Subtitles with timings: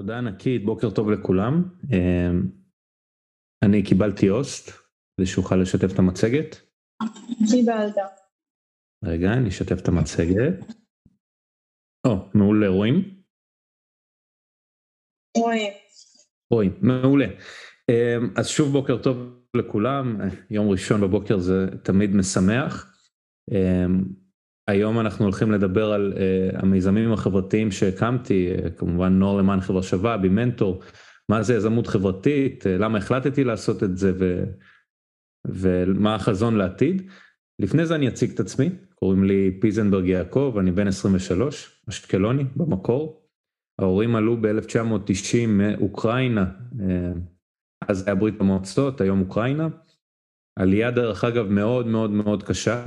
[0.00, 1.62] תודה ענקית, בוקר טוב לכולם.
[3.64, 4.70] אני קיבלתי הוסט,
[5.16, 6.56] כדי שאוכל לשתף את המצגת.
[7.50, 7.94] קיבלת.
[9.04, 10.74] רגע, אני אשתף את המצגת.
[12.06, 13.22] או, מעולה, רואים?
[15.36, 15.72] רואים.
[16.52, 17.26] רואים, מעולה.
[18.36, 19.16] אז שוב בוקר טוב
[19.56, 20.18] לכולם,
[20.50, 22.98] יום ראשון בבוקר זה תמיד משמח.
[24.68, 30.16] היום אנחנו הולכים לדבר על uh, המיזמים החברתיים שהקמתי, uh, כמובן נוער למען חברה שווה,
[30.16, 30.82] בי מנטור,
[31.28, 34.44] מה זה יזמות חברתית, uh, למה החלטתי לעשות את זה ו,
[35.48, 37.10] ומה החזון לעתיד.
[37.58, 43.22] לפני זה אני אציג את עצמי, קוראים לי פיזנברג יעקב, אני בן 23, אשקלוני במקור.
[43.78, 46.44] ההורים עלו ב-1990 מאוקראינה,
[47.88, 49.68] אז היה ברית המועצות, היום אוקראינה.
[50.58, 52.84] עלייה דרך אגב מאוד מאוד מאוד קשה.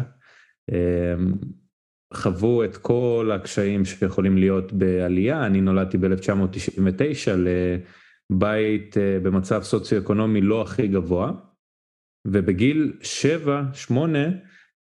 [2.14, 7.32] חוו את כל הקשיים שיכולים להיות בעלייה, אני נולדתי ב-1999
[8.32, 11.32] לבית אה, במצב סוציו-אקונומי לא הכי גבוה,
[12.28, 12.94] ובגיל
[13.90, 13.94] 7-8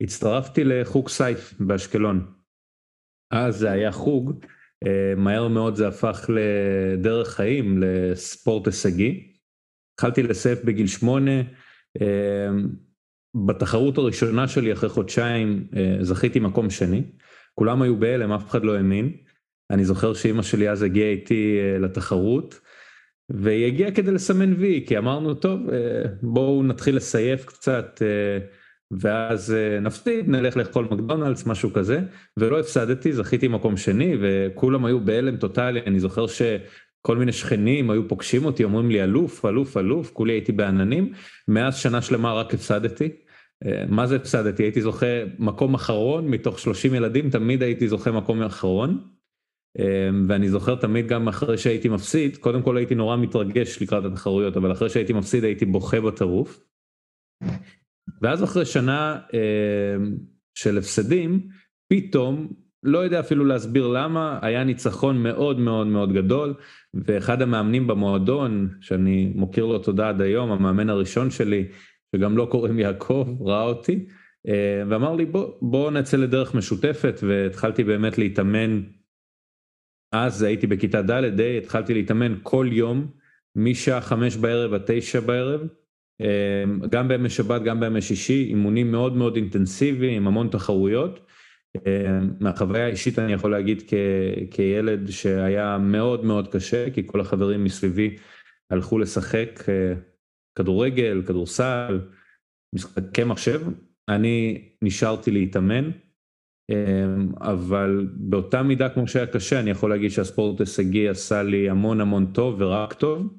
[0.01, 2.33] הצטרפתי לחוג סייף באשקלון.
[3.31, 4.45] אז זה היה חוג,
[4.87, 9.35] אה, מהר מאוד זה הפך לדרך חיים, לספורט הישגי.
[9.95, 11.31] התחלתי לסייף בגיל 8,
[13.47, 17.03] בתחרות הראשונה שלי אחרי חודשיים אה, זכיתי מקום שני,
[17.55, 19.13] כולם היו בהלם, אף אחד לא האמין.
[19.71, 22.61] אני זוכר שאימא שלי אז הגיעה איתי אה, לתחרות,
[23.31, 28.03] והיא הגיעה כדי לסמן וי, כי אמרנו, טוב, אה, בואו נתחיל לסייף קצת,
[29.01, 32.01] ואז נפסיד, נלך לאכול מקדונלדס, משהו כזה,
[32.37, 36.43] ולא הפסדתי, זכיתי מקום שני, וכולם היו בהלם טוטאלי, אני זוכר ש...
[37.03, 41.13] כל מיני שכנים היו פוגשים אותי, אומרים לי אלוף, אלוף, אלוף, כולי הייתי בעננים,
[41.49, 43.09] מאז שנה שלמה רק הפסדתי.
[43.89, 44.63] מה זה הפסדתי?
[44.63, 45.07] הייתי זוכה
[45.39, 48.99] מקום אחרון, מתוך 30 ילדים תמיד הייתי זוכה מקום אחרון.
[49.79, 54.57] אה, ואני זוכר תמיד גם אחרי שהייתי מפסיד, קודם כל הייתי נורא מתרגש לקראת התחרויות,
[54.57, 56.61] אבל אחרי שהייתי מפסיד הייתי בוכה בטירוף.
[58.23, 59.97] ואז אחרי שנה אה,
[60.55, 61.49] של הפסדים,
[61.89, 62.53] פתאום
[62.83, 66.55] לא יודע אפילו להסביר למה, היה ניצחון מאוד מאוד מאוד גדול,
[66.95, 71.69] ואחד המאמנים במועדון, שאני מוקיר לו תודה עד היום, המאמן הראשון שלי,
[72.17, 74.07] שגם לא קוראים יעקב, ראה אותי,
[74.49, 78.83] אה, ואמר לי בוא, בוא נצא לדרך משותפת, והתחלתי באמת להתאמן,
[80.13, 83.07] אז הייתי בכיתה ד', התחלתי להתאמן כל יום,
[83.57, 85.61] משעה חמש בערב עד תשע בערב,
[86.21, 91.21] אה, גם בימי שבת, גם בימי שישי, אימונים מאוד מאוד אינטנסיביים, המון תחרויות.
[91.87, 93.95] אה, מהחוויה האישית אני יכול להגיד כ,
[94.51, 98.17] כילד שהיה מאוד מאוד קשה, כי כל החברים מסביבי
[98.71, 99.61] הלכו לשחק
[100.59, 102.01] כדורגל, כדורסל,
[102.75, 103.63] משחקי מחשב,
[104.09, 105.91] אני נשארתי להתאמן,
[106.71, 107.05] אה,
[107.41, 112.27] אבל באותה מידה כמו שהיה קשה, אני יכול להגיד שהספורט הישגי עשה לי המון המון
[112.33, 113.35] טוב ורק טוב.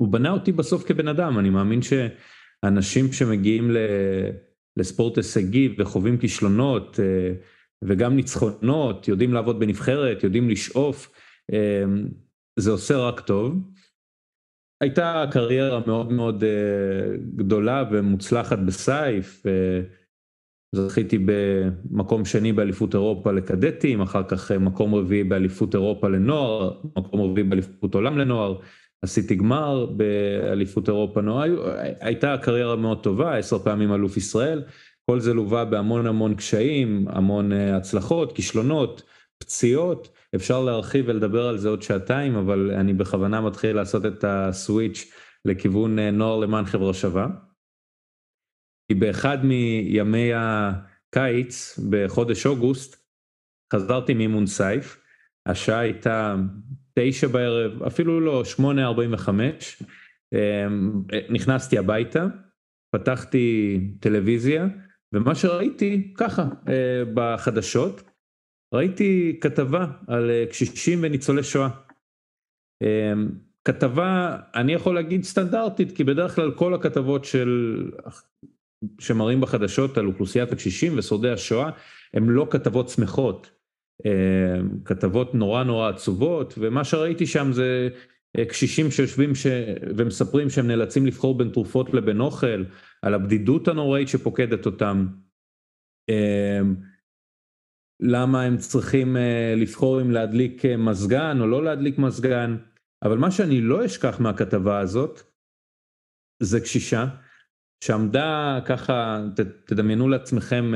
[0.00, 3.70] הוא בנה אותי בסוף כבן אדם, אני מאמין שאנשים שמגיעים.
[4.76, 7.34] לספורט הישגי וחווים כישלונות אה,
[7.84, 11.10] וגם ניצחונות, יודעים לעבוד בנבחרת, יודעים לשאוף,
[11.52, 11.84] אה,
[12.56, 13.71] זה עושה רק טוב.
[14.82, 19.42] הייתה קריירה מאוד מאוד אה, גדולה ומוצלחת בסייף,
[20.74, 27.46] זכיתי במקום שני באליפות אירופה לקדטים, אחר כך מקום רביעי באליפות אירופה לנוער, מקום רביעי
[27.46, 28.58] באליפות עולם לנוער,
[29.02, 31.42] עשיתי גמר באליפות אירופה, נו,
[32.00, 34.62] הייתה קריירה מאוד טובה, עשר פעמים אלוף ישראל,
[35.10, 39.02] כל זה לווה בהמון המון קשיים, המון אה, הצלחות, כישלונות,
[39.42, 45.12] פציעות, אפשר להרחיב ולדבר על זה עוד שעתיים, אבל אני בכוונה מתחיל לעשות את הסוויץ'
[45.44, 47.26] לכיוון אה, נוער למען חברה שווה.
[48.88, 53.06] כי באחד מימי הקיץ, בחודש אוגוסט,
[53.72, 55.02] חזרתי מאימון סייף,
[55.46, 56.36] השעה הייתה
[56.98, 59.82] תשע בערב, אפילו לא, שמונה ארבעים וחמש,
[60.32, 62.26] אמ, נכנסתי הביתה,
[62.94, 64.66] פתחתי טלוויזיה,
[65.12, 68.11] ומה שראיתי, ככה, אה, בחדשות,
[68.72, 71.68] ראיתי כתבה על אה, קשישים וניצולי שואה.
[72.82, 73.28] אמ,
[73.64, 77.82] כתבה, אני יכול להגיד סטנדרטית, כי בדרך כלל כל הכתבות של,
[78.98, 81.70] שמראים בחדשות על אוכלוסיית הקשישים ושורדי השואה,
[82.14, 83.50] הן לא כתבות שמחות.
[84.06, 87.88] אה, כתבות נורא נורא עצובות, ומה שראיתי שם זה
[88.38, 89.46] אה, קשישים שיושבים ש...
[89.96, 92.64] ומספרים שהם נאלצים לבחור בין תרופות לבין אוכל,
[93.02, 95.06] על הבדידות הנוראית שפוקדת אותם,
[96.10, 96.60] אה,
[98.02, 99.16] למה הם צריכים
[99.56, 102.56] לבחור אם להדליק מזגן או לא להדליק מזגן,
[103.02, 105.22] אבל מה שאני לא אשכח מהכתבה הזאת,
[106.42, 107.06] זה קשישה
[107.84, 110.72] שעמדה ככה, ת, תדמיינו לעצמכם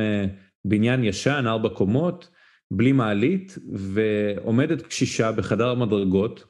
[0.67, 2.31] בניין ישן, ארבע קומות,
[2.70, 6.44] בלי מעלית, ועומדת קשישה בחדר המדרגות,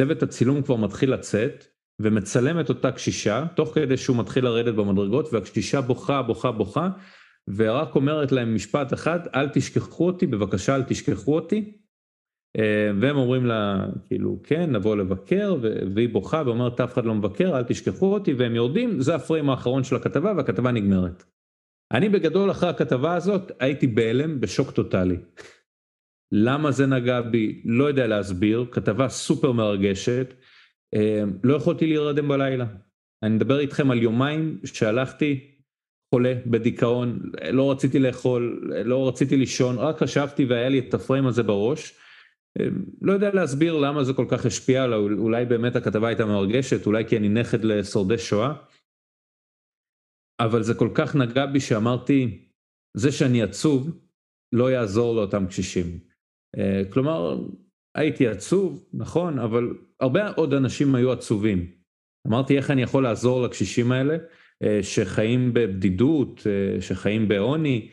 [0.00, 1.64] צוות הצילום כבר מתחיל לצאת,
[2.02, 6.88] ומצלם את אותה קשישה, תוך כדי שהוא מתחיל לרדת במדרגות, והקשישה בוכה, בוכה, בוכה,
[7.48, 11.78] ורק אומרת להם משפט אחד, אל תשכחו אותי, בבקשה אל תשכחו אותי.
[12.58, 15.56] אה, והם אומרים לה, כאילו, כן, נבוא לבקר,
[15.94, 19.84] והיא בוכה ואומרת, אף אחד לא מבקר, אל תשכחו אותי, והם יורדים, זה הפריים האחרון
[19.84, 21.24] של הכתבה, והכתבה נגמרת.
[21.92, 25.16] אני בגדול אחרי הכתבה הזאת הייתי בהלם, בשוק טוטאלי.
[26.32, 30.34] למה זה נגע בי, לא יודע להסביר, כתבה סופר מרגשת,
[30.94, 32.66] אה, לא יכולתי להירדם בלילה.
[33.22, 35.53] אני מדבר איתכם על יומיים שהלכתי
[36.14, 37.18] חולה בדיכאון,
[37.52, 41.98] לא רציתי לאכול, לא רציתי לישון, רק חשבתי והיה לי את הפריים הזה בראש.
[42.60, 42.66] אה,
[43.02, 44.86] לא יודע להסביר למה זה כל כך השפיע
[45.18, 48.52] אולי באמת הכתבה הייתה מרגשת, אולי כי אני נכד לשורדי שואה.
[50.40, 52.48] אבל זה כל כך נגע בי שאמרתי,
[52.96, 53.90] זה שאני עצוב
[54.52, 55.86] לא יעזור לאותם קשישים.
[56.58, 57.38] אה, כלומר,
[57.94, 61.70] הייתי עצוב, נכון, אבל הרבה עוד אנשים היו עצובים.
[62.26, 64.16] אמרתי איך אני יכול לעזור לקשישים האלה
[64.82, 67.88] שחיים בבדידות, אה, שחיים בעוני.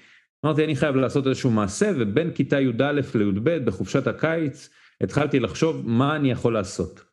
[0.45, 4.69] אמרתי אני חייב לעשות איזשהו מעשה ובין כיתה י"א לי"ב בחופשת הקיץ
[5.01, 7.03] התחלתי לחשוב מה אני יכול לעשות.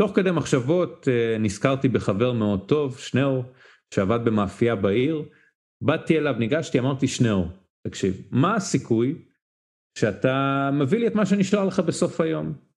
[0.00, 1.08] תוך כדי מחשבות
[1.40, 3.44] נזכרתי בחבר מאוד טוב, שניאור,
[3.94, 5.22] שעבד במאפייה בעיר,
[5.80, 7.48] באתי אליו, ניגשתי, אמרתי שניאור,
[7.86, 9.14] תקשיב, מה הסיכוי
[9.98, 12.67] שאתה מביא לי את מה שנשאר לך בסוף היום?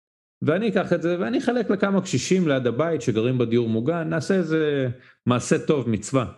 [0.42, 4.88] ואני אקח את זה ואני אחלק לכמה קשישים ליד הבית שגרים בדיור מוגן, נעשה איזה
[5.26, 6.34] מעשה טוב, מצווה.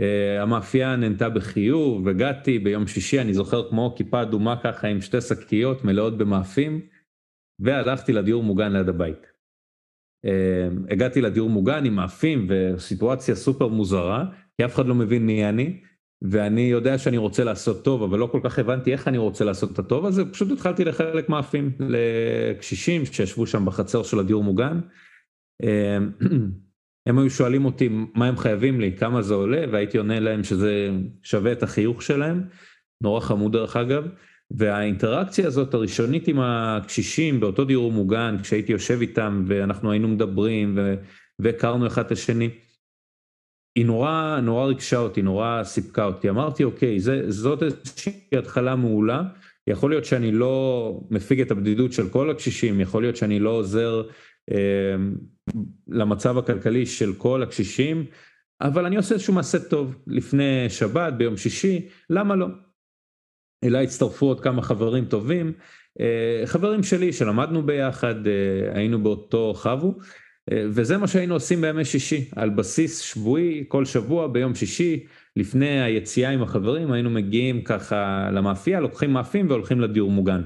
[0.00, 5.20] Uh, המאפייה נהנתה בחיוב, הגעתי ביום שישי, אני זוכר כמו כיפה אדומה ככה עם שתי
[5.20, 6.80] שקיות מלאות במאפים,
[7.58, 9.34] והלכתי לדיור מוגן ליד הבית.
[10.24, 14.24] אמ, הגעתי לדיור מוגן עם מאפים וסיטואציה סופר מוזרה,
[14.56, 15.80] כי אף אחד לא מבין מי אני,
[16.22, 19.72] ואני יודע שאני רוצה לעשות טוב, אבל לא כל כך הבנתי איך אני רוצה לעשות
[19.72, 24.80] את הטוב הזה, פשוט התחלתי לחלק מאפים לקשישים שישבו שם בחצר של הדיור מוגן.
[25.62, 26.10] אמ,
[27.06, 30.90] הם היו שואלים אותי מה הם חייבים לי, כמה זה עולה, והייתי עונה להם שזה
[31.22, 32.44] שווה את החיוך שלהם,
[33.02, 34.04] נורא חמוד דרך אגב.
[34.50, 40.78] והאינטראקציה הזאת הראשונית עם הקשישים באותו דיור מוגן, כשהייתי יושב איתם ואנחנו היינו מדברים
[41.38, 42.50] והכרנו אחד את השני,
[43.76, 46.30] היא נורא נורא ריגשה אותי, נורא סיפקה אותי.
[46.30, 49.22] אמרתי, אוקיי, זה, זאת איזושהי התחלה מעולה.
[49.66, 54.02] יכול להיות שאני לא מפיג את הבדידות של כל הקשישים, יכול להיות שאני לא עוזר
[54.52, 54.96] אה,
[55.88, 58.06] למצב הכלכלי של כל הקשישים,
[58.60, 62.46] אבל אני עושה איזשהו מעשה טוב לפני שבת, ביום שישי, למה לא?
[63.64, 65.52] אליי הצטרפו עוד כמה חברים טובים,
[66.00, 68.32] אה, חברים שלי שלמדנו ביחד, אה,
[68.74, 69.94] היינו באותו חבו,
[70.50, 75.06] וזה מה שהיינו עושים בימי שישי, על בסיס שבועי, כל שבוע ביום שישי,
[75.36, 80.42] לפני היציאה עם החברים היינו מגיעים ככה למאפייה, לוקחים מאפים והולכים לדיור מוגן.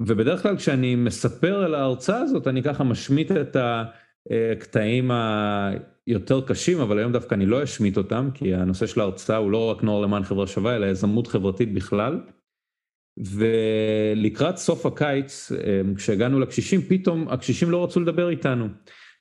[0.00, 5.10] ובדרך כלל כשאני מספר על ההרצאה הזאת אני ככה משמיט את הקטעים
[6.06, 9.70] יותר קשים, אבל היום דווקא אני לא אשמיט אותם, כי הנושא של ההרצאה הוא לא
[9.70, 12.20] רק נוער למען חברה שווה, אלא יזמות חברתית בכלל.
[13.16, 18.68] ולקראת סוף הקיץ, אמ, כשהגענו לקשישים, פתאום הקשישים לא רצו לדבר איתנו.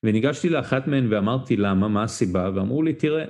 [0.03, 3.25] וניגשתי לאחת מהן ואמרתי למה, מה הסיבה, ואמרו לי, תראה,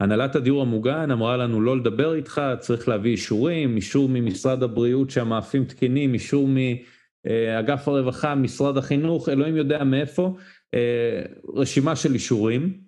[0.00, 5.64] הנהלת הדיור המוגן אמרה לנו לא לדבר איתך, צריך להביא אישורים, אישור ממשרד הבריאות שהמאפים
[5.64, 10.36] תקינים, אישור מאגף הרווחה, משרד החינוך, אלוהים יודע מאיפה,
[10.74, 11.22] אה,
[11.54, 12.78] רשימה של אישורים.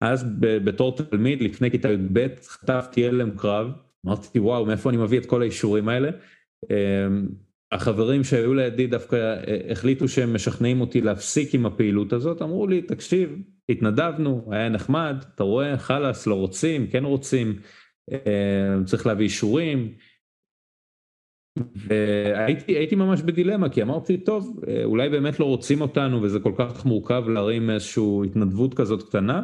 [0.00, 3.70] אז בתור תלמיד לפני כיתה י"ב חטפתי הלם קרב,
[4.06, 6.10] אמרתי וואו מאיפה אני מביא את כל האישורים האלה.
[6.70, 7.06] אה,
[7.72, 12.82] החברים שהיו לידי דווקא אה, החליטו שהם משכנעים אותי להפסיק עם הפעילות הזאת, אמרו לי
[12.82, 13.36] תקשיב,
[13.68, 17.58] התנדבנו, היה נחמד, אתה רואה חלאס, לא רוצים, כן רוצים,
[18.84, 19.92] צריך להביא אישורים,
[21.74, 27.24] והייתי ממש בדילמה כי אמרתי טוב אולי באמת לא רוצים אותנו וזה כל כך מורכב
[27.28, 29.42] להרים איזושהי התנדבות כזאת קטנה.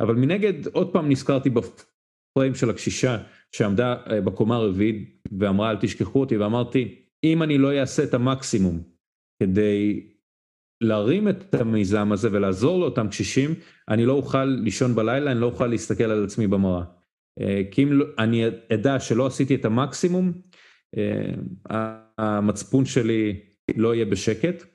[0.00, 3.18] אבל מנגד עוד פעם נזכרתי בפריים של הקשישה
[3.54, 6.94] שעמדה אה, בקומה הרביעית ואמרה אל תשכחו אותי ואמרתי
[7.24, 8.82] אם אני לא אעשה את המקסימום
[9.42, 10.10] כדי
[10.80, 13.54] להרים את המיזם הזה ולעזור לאותם קשישים
[13.88, 16.84] אני לא אוכל לישון בלילה אני לא אוכל להסתכל על עצמי במראה
[17.40, 18.44] אה, כי אם לא, אני
[18.74, 20.32] אדע שלא עשיתי את המקסימום
[20.96, 23.40] אה, המצפון שלי
[23.76, 24.73] לא יהיה בשקט.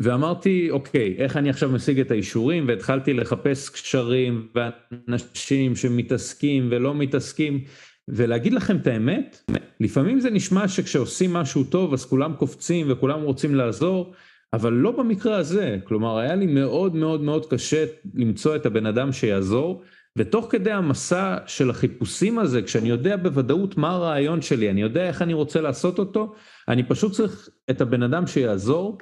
[0.00, 2.68] ואמרתי אוקיי איך אני עכשיו משיג את האישורים?
[2.68, 7.64] והתחלתי לחפש קשרים ואנשים שמתעסקים ולא מתעסקים.
[8.08, 9.50] ולהגיד לכם את האמת
[9.80, 14.12] לפעמים זה נשמע שכשעושים משהו טוב אז כולם קופצים וכולם רוצים לעזור
[14.52, 15.78] אבל לא במקרה הזה.
[15.84, 19.82] כלומר היה לי מאוד מאוד מאוד קשה למצוא את הבן אדם שיעזור
[20.18, 25.22] ותוך כדי המסע של החיפושים הזה, כשאני יודע בוודאות מה הרעיון שלי, אני יודע איך
[25.22, 26.34] אני רוצה לעשות אותו,
[26.68, 28.98] אני פשוט צריך את הבן אדם שיעזור,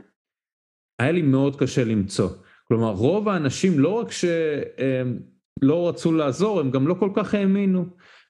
[0.98, 2.28] היה לי מאוד קשה למצוא.
[2.68, 5.18] כלומר, רוב האנשים לא רק שהם
[5.62, 7.86] לא רצו לעזור, הם גם לא כל כך האמינו.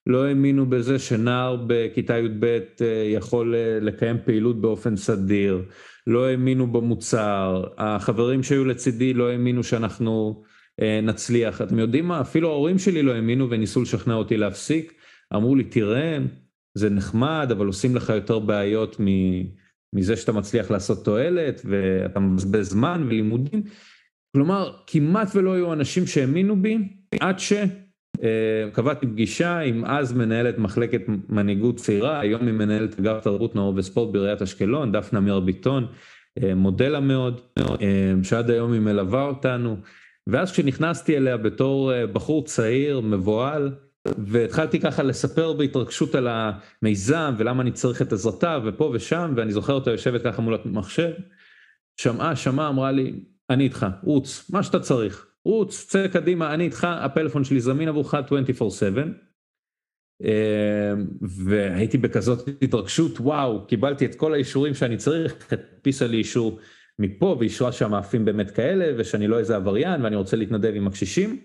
[0.06, 2.60] לא האמינו בזה שנער בכיתה י"ב אה,
[3.14, 5.62] יכול אה, לקיים פעילות באופן סדיר,
[6.06, 10.42] לא האמינו במוצר, החברים שהיו לצידי לא האמינו שאנחנו
[10.82, 11.62] אה, נצליח.
[11.62, 12.20] אתם יודעים מה?
[12.20, 14.92] אפילו ההורים שלי לא האמינו וניסו לשכנע אותי להפסיק.
[15.34, 16.18] אמרו לי, תראה,
[16.74, 18.96] זה נחמד, אבל עושים לך יותר בעיות
[19.92, 23.62] מזה שאתה מצליח לעשות תועלת, ואתה מבזבז זמן ולימודים.
[24.36, 26.78] כלומר, כמעט ולא היו אנשים שהאמינו בי,
[27.20, 33.72] עד שקבעתי פגישה עם אז מנהלת מחלקת מנהיגות צעירה, היום היא מנהלת אגף תרבות נאור
[33.76, 35.86] וספורט בעיריית אשקלון, דפנה מאיר ביטון,
[36.42, 39.76] אה, מודלה מאוד, אה, שעד היום היא מלווה אותנו.
[40.26, 43.70] ואז כשנכנסתי אליה בתור אה, בחור צעיר, מבוהל,
[44.26, 49.72] והתחלתי ככה לספר בהתרגשות על המיזם ולמה אני צריך את עזרתה ופה ושם, ואני זוכר
[49.72, 51.10] אותה יושבת ככה מול המחשב,
[52.00, 56.86] שמעה, שמעה, אמרה לי, אני איתך, רוץ, מה שאתה צריך, רוץ, צא קדימה, אני איתך,
[56.90, 58.18] הפלאפון שלי זמין עבורך 24/7.
[61.22, 66.58] והייתי בכזאת התרגשות, וואו, קיבלתי את כל האישורים שאני צריך, הדפיסה לי אישור
[66.98, 71.40] מפה ואישרה שהמאפים באמת כאלה ושאני לא איזה עבריין ואני רוצה להתנדב עם הקשישים.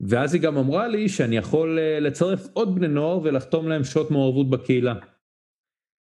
[0.00, 4.10] ואז היא גם אמרה לי שאני יכול אה, לצרף עוד בני נוער ולחתום להם שעות
[4.10, 4.94] מעורבות בקהילה.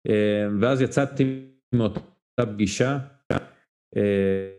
[0.09, 2.01] אה, ואז יצאתי מאותה
[2.47, 2.99] פגישה,
[3.97, 4.51] אה,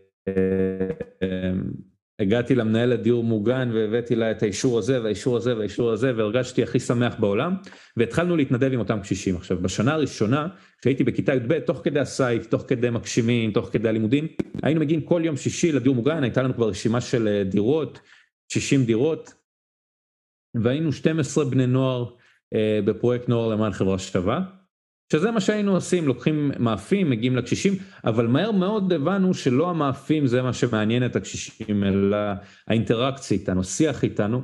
[2.20, 6.80] הגעתי למנהלת דיור מוגן והבאתי לה את האישור הזה והאישור הזה והאישור הזה והרגשתי הכי
[6.80, 7.56] שמח בעולם
[7.98, 9.36] והתחלנו להתנדב עם אותם קשישים.
[9.36, 10.48] עכשיו בשנה הראשונה
[10.82, 14.28] כשהייתי בכיתה י"ב תוך כדי הסייף, תוך כדי מגשימים, תוך כדי הלימודים
[14.64, 18.00] היינו מגיעים כל יום שישי לדיור מוגן, הייתה לנו כבר רשימה של דירות,
[18.48, 19.34] 60 דירות
[20.64, 22.06] והיינו 12 בני נוער
[22.54, 24.42] אה, בפרויקט נוער למען חברה שווה.
[25.14, 27.74] שזה מה שהיינו עושים, לוקחים מאפים, מגיעים לקשישים,
[28.06, 32.18] אבל מהר מאוד הבנו שלא המאפים זה מה שמעניין את הקשישים, אלא
[32.68, 34.42] האינטראקציה איתנו, שיח איתנו.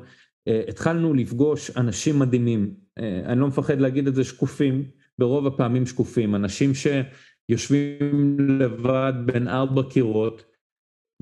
[0.48, 4.84] אה, התחלנו לפגוש אנשים מדהימים, אה, אני לא מפחד להגיד את זה שקופים,
[5.20, 10.44] ברוב הפעמים שקופים, אנשים שיושבים לבד בין ארבע קירות,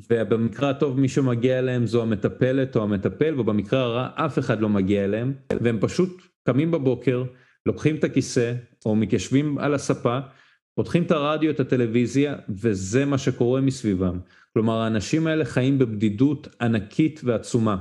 [0.10, 5.04] ובמקרה הטוב מי שמגיע אליהם זו המטפלת או המטפל, ובמקרה הרע אף אחד לא מגיע
[5.04, 7.24] אליהם, והם פשוט קמים בבוקר,
[7.66, 8.54] לוקחים את הכיסא
[8.86, 10.20] או מתיישבים על הספה,
[10.76, 14.20] פותחים את הרדיו, את הטלוויזיה, וזה מה שקורה מסביבם.
[14.54, 17.78] כלומר, האנשים האלה חיים בבדידות ענקית ועצומה.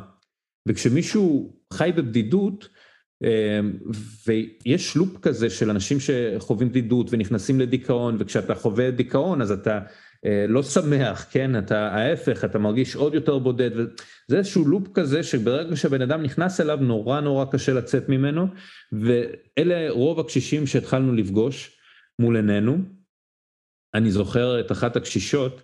[0.68, 2.68] וכשמישהו חי בבדידות,
[3.24, 3.60] אה,
[4.26, 9.80] ויש לופ כזה של אנשים שחווים בדידות ונכנסים לדיכאון, וכשאתה חווה דיכאון אז אתה
[10.48, 15.76] לא שמח, כן, אתה ההפך, אתה מרגיש עוד יותר בודד, וזה איזשהו לופ כזה שברגע
[15.76, 18.46] שבן אדם נכנס אליו נורא נורא קשה לצאת ממנו,
[18.92, 21.80] ואלה רוב הקשישים שהתחלנו לפגוש
[22.18, 22.78] מול עינינו.
[23.94, 25.62] אני זוכר את אחת הקשישות,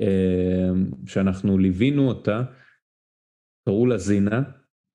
[0.00, 0.70] אה,
[1.06, 2.42] שאנחנו ליווינו אותה,
[3.68, 4.42] קראו לה זינה,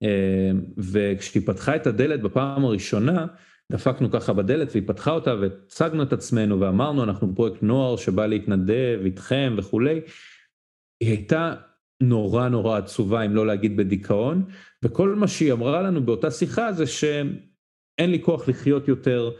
[0.04, 3.28] אה, וכשהיא פתחה את הדלת בפעם הראשונה,
[3.72, 9.00] דפקנו ככה בדלת והיא פתחה אותה והצגנו את עצמנו ואמרנו אנחנו פרויקט נוער שבא להתנדב
[9.06, 10.02] איתכם וכולי.
[11.04, 11.56] היא הייתה
[12.04, 14.46] נורא נורא עצובה אם לא להגיד בדיכאון
[14.84, 19.32] וכל מה שהיא אמרה לנו באותה שיחה זה שאין לי כוח לחיות יותר,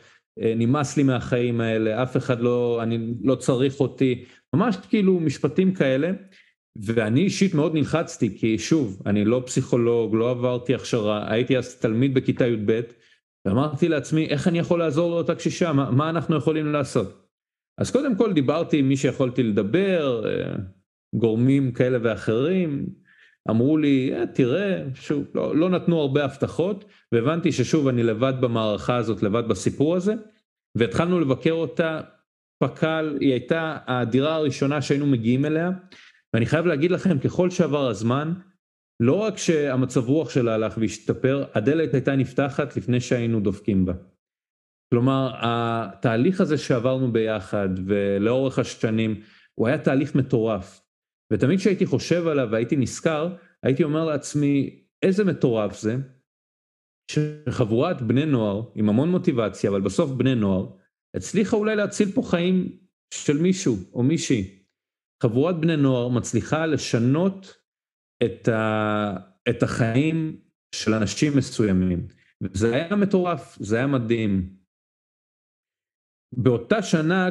[0.42, 5.74] אה, נמאס לי מהחיים האלה, אף אחד לא, אני לא צריך אותי, ממש כאילו משפטים
[5.74, 6.12] כאלה.
[6.86, 12.14] ואני אישית מאוד נלחצתי כי שוב אני לא פסיכולוג לא עברתי הכשרה הייתי אז תלמיד
[12.14, 12.82] בכיתה י"ב
[13.46, 15.74] ואמרתי לעצמי, איך אני יכול לעזור לאותה קשישה?
[15.74, 17.30] מה, מה אנחנו יכולים לעשות?
[17.78, 20.56] אז קודם כל דיברתי עם מי שיכולתי לדבר, אה,
[21.16, 22.86] גורמים כאלה ואחרים,
[23.50, 28.96] אמרו לי, אה, תראה, שוב, לא, לא נתנו הרבה הבטחות, והבנתי ששוב אני לבד במערכה
[28.96, 30.14] הזאת, לבד בסיפור הזה,
[30.76, 32.02] והתחלנו לבקר אותה,
[32.64, 35.72] פק"ל, היא הייתה הדירה הראשונה שהיינו מגיעים אליה,
[36.34, 38.34] ואני חייב להגיד לכם, ככל שעבר הזמן,
[39.00, 43.94] לא רק שהמצב רוח שלה הלך והשתפר, הדלת הייתה נפתחת לפני שהיינו דופקים בה.
[44.94, 49.22] כלומר, התהליך הזה שעברנו ביחד ולאורך השנים,
[49.56, 50.82] הוא היה תהליך מטורף.
[51.34, 55.96] ותמיד כשהייתי חושב עליו והייתי נזכר, הייתי אומר לעצמי, איזה מטורף זה,
[57.12, 60.68] שחבורת בני נוער עם המון מוטיבציה, אבל בסוף בני נוער,
[61.16, 62.78] הצליחה אולי להציל פה חיים
[63.14, 64.64] של מישהו או מישהי.
[65.24, 67.59] חבורת בני נוער מצליחה לשנות
[68.24, 69.14] את, ה,
[69.50, 70.38] את החיים
[70.76, 72.08] של אנשים מסוימים.
[72.42, 74.50] וזה היה מטורף, זה היה מדהים.
[76.34, 77.30] באותה שנה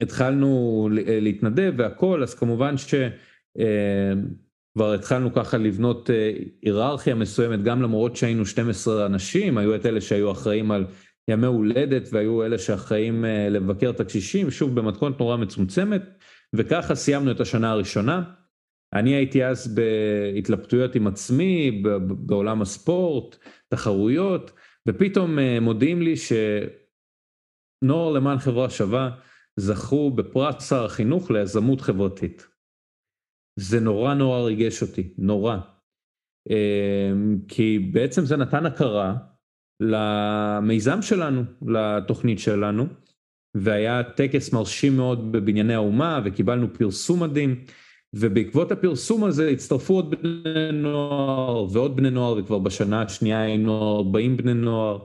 [0.00, 2.74] כשהתחלנו להתנדב והכל, אז כמובן
[4.74, 6.10] כבר התחלנו ככה לבנות
[6.62, 10.86] היררכיה מסוימת, גם למרות שהיינו 12 אנשים, היו את אלה שהיו אחראים על
[11.28, 16.02] ימי הולדת והיו אלה שאחראים לבקר את הקשישים, שוב במתכונת נורא מצומצמת,
[16.54, 18.22] וככה סיימנו את השנה הראשונה.
[18.94, 23.36] אני הייתי אז בהתלבטויות עם עצמי, בעולם הספורט,
[23.68, 24.52] תחרויות,
[24.88, 29.10] ופתאום מודיעים לי שנוער למען חברה שווה
[29.56, 32.46] זכו בפרס שר החינוך ליזמות חברתית.
[33.58, 35.56] זה נורא נורא ריגש אותי, נורא.
[37.48, 39.16] כי בעצם זה נתן הכרה
[39.80, 42.86] למיזם שלנו, לתוכנית שלנו,
[43.56, 47.64] והיה טקס מרשים מאוד בבנייני האומה וקיבלנו פרסום מדהים.
[48.16, 54.36] ובעקבות הפרסום הזה הצטרפו עוד בני נוער ועוד בני נוער וכבר בשנה השנייה היינו 40
[54.36, 54.98] בני נוער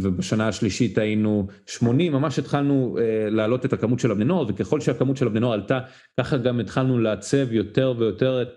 [0.00, 2.98] ובשנה השלישית היינו 80 ממש התחלנו
[3.30, 5.80] להעלות את הכמות של הבני נוער וככל שהכמות של הבני נוער עלתה
[6.20, 8.48] ככה גם התחלנו לעצב יותר ויותר את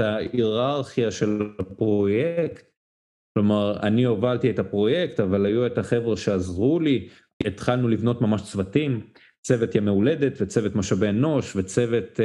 [0.00, 2.70] ההיררכיה של הפרויקט.
[3.34, 7.08] כלומר אני הובלתי את הפרויקט אבל היו את החבר'ה שעזרו לי
[7.46, 9.06] התחלנו לבנות ממש צוותים.
[9.42, 12.20] צוות ימי הולדת וצוות משאבי אנוש וצוות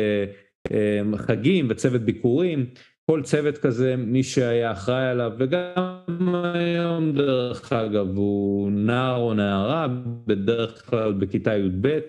[1.16, 2.66] חגים וצוות ביקורים,
[3.12, 9.88] כל צוות כזה מי שהיה אחראי עליו וגם היום דרך אגב הוא נער או נערה
[10.28, 12.00] בדרך כלל בכיתה י"ב.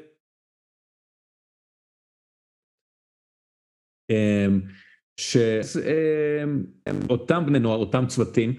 [5.21, 8.55] שאותם בני נוער, אותם צוותים,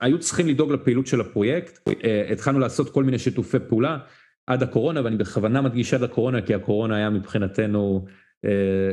[0.00, 1.88] היו צריכים לדאוג לפעילות של הפרויקט,
[2.32, 3.98] התחלנו לעשות כל מיני שיתופי פעולה.
[4.46, 8.04] עד הקורונה ואני בכוונה מדגיש עד הקורונה כי הקורונה היה מבחינתנו
[8.44, 8.90] אה,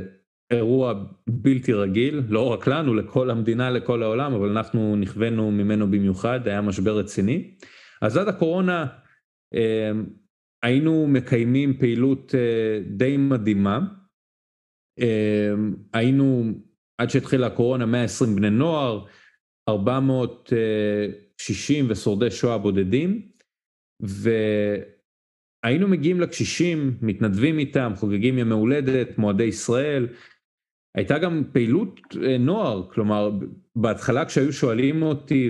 [0.51, 6.47] אירוע בלתי רגיל לא רק לנו לכל המדינה לכל העולם אבל אנחנו נכוונו ממנו במיוחד
[6.47, 7.55] היה משבר רציני
[8.01, 8.85] אז עד הקורונה
[9.53, 9.91] אה,
[10.63, 13.79] היינו מקיימים פעילות אה, די מדהימה
[14.99, 15.53] אה,
[15.93, 16.43] היינו
[16.97, 19.05] עד שהתחילה הקורונה 120 בני נוער
[19.69, 23.21] 460 ושורדי שואה בודדים.
[24.03, 24.29] ו...
[25.63, 30.07] היינו מגיעים לקשישים, מתנדבים איתם, חוגגים ימי הולדת, מועדי ישראל.
[30.95, 31.99] הייתה גם פעילות
[32.39, 33.31] נוער, כלומר
[33.75, 35.49] בהתחלה כשהיו שואלים אותי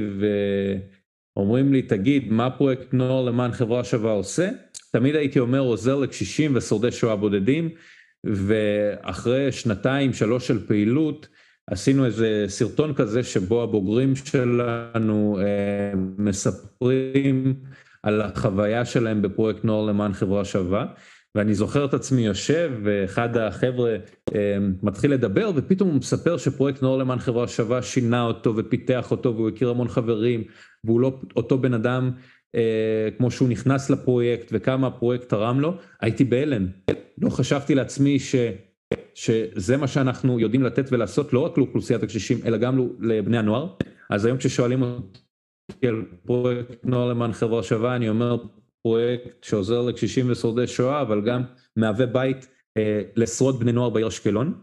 [1.38, 4.50] ואומרים לי תגיד מה פרויקט נוער למען חברה שווה עושה,
[4.92, 7.70] תמיד הייתי אומר עוזר לקשישים ושורדי שואה בודדים
[8.24, 11.28] ואחרי שנתיים שלוש של פעילות
[11.68, 17.56] עשינו איזה סרטון כזה שבו הבוגרים שלנו אה, מספרים
[18.04, 20.86] על החוויה שלהם בפרויקט נוער למען חברה שווה.
[21.36, 23.96] ואני זוכר את עצמי יושב ואחד החבר'ה
[24.36, 29.36] אה, מתחיל לדבר ופתאום הוא מספר שפרויקט נוער למען חברה שווה שינה אותו ופיתח אותו
[29.36, 30.44] והוא הכיר המון חברים
[30.84, 32.12] והוא לא אותו בן אדם
[32.56, 36.68] אה, כמו שהוא נכנס לפרויקט וכמה הפרויקט תרם לו, הייתי בהלם.
[37.22, 38.36] לא חשבתי לעצמי ש,
[39.14, 43.68] שזה מה שאנחנו יודעים לתת ולעשות לא רק לאוכלוסיית הקשישים אלא גם לבני הנוער.
[44.10, 45.20] אז היום כששואלים אותי
[45.88, 48.38] על פרויקט נוער למען חברה שווה, אני אומר
[48.84, 51.42] פרויקט שעוזר לקשישים ושורדי שואה, אבל גם
[51.76, 54.54] מהווה בית אה, לעשרות בני נוער בעיר אשקלון.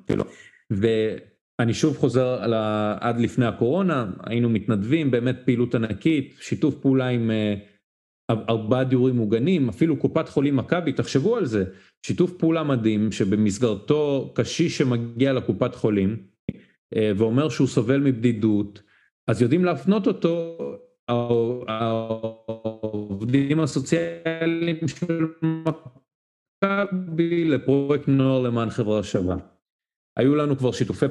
[0.71, 2.97] ואני שוב חוזר על ה...
[3.01, 7.55] עד לפני הקורונה, היינו מתנדבים, באמת פעילות ענקית, שיתוף פעולה עם אה,
[8.31, 11.65] ארבעה דיורים מוגנים, אפילו קופת חולים מכבי, תחשבו על זה,
[12.07, 16.17] שיתוף פעולה מדהים שבמסגרתו קשיש שמגיע לקופת חולים
[16.97, 18.83] אה, ואומר שהוא סובל מבדידות,
[19.29, 20.59] אז יודעים להפנות אותו
[21.69, 25.25] העובדים הסוציאליים של
[26.63, 29.37] מכבי לפרויקט נוער למען חברה שווה.
[30.19, 31.07] היו לנו כבר שיתופי,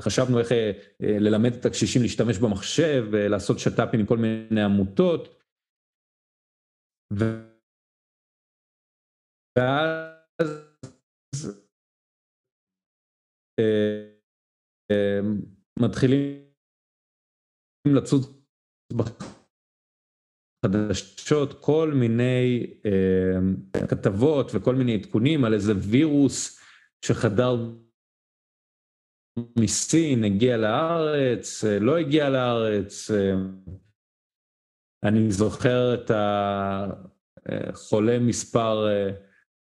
[0.00, 5.38] חשבנו איך אה, ללמד את הקשישים להשתמש במחשב, לעשות שת"פים עם כל מיני עמותות.
[9.58, 10.48] ואז
[13.60, 14.10] אה,
[14.90, 15.20] אה,
[15.80, 16.48] מתחילים
[17.86, 18.22] לצוד
[20.66, 26.60] חדשות כל מיני אה, כתבות וכל מיני עדכונים על איזה וירוס
[27.04, 27.56] שחדר
[29.56, 33.10] מסין, הגיע לארץ, אה, לא הגיע לארץ.
[33.10, 33.34] אה,
[35.02, 36.10] אני זוכר את
[37.46, 39.10] החולה אה, מספר אה,